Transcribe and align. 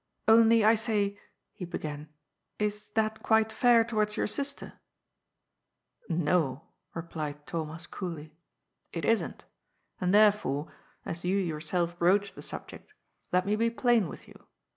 ^' 0.01 0.03
Only, 0.27 0.65
I 0.65 0.73
say," 0.73 1.19
he 1.53 1.63
began," 1.63 2.09
is 2.67 2.89
that 2.95 3.21
quite 3.21 3.51
fair 3.51 3.83
towards 3.83 4.17
your 4.17 4.25
sister?"" 4.25 4.79
No," 6.09 6.63
replied 6.95 7.45
Thomas 7.45 7.85
coolly." 7.85 8.35
It 8.93 9.05
isn't. 9.05 9.45
And, 9.99 10.11
there 10.11 10.31
fore, 10.31 10.73
as 11.05 11.23
you 11.23 11.37
yourself 11.37 11.99
broach 11.99 12.33
the 12.33 12.41
subject, 12.41 12.95
let 13.31 13.45
me 13.45 13.55
be 13.55 13.69
plain 13.69 14.07
with 14.07 14.27
you. 14.27 14.47